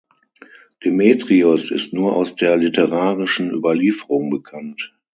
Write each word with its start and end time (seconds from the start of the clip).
Demetrios 0.83 1.69
ist 1.69 1.93
nur 1.93 2.15
aus 2.15 2.33
der 2.33 2.57
literarischen 2.57 3.51
Überlieferung 3.51 4.31
bekannt. 4.31 4.95